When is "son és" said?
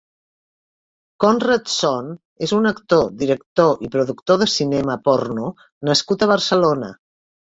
1.73-2.53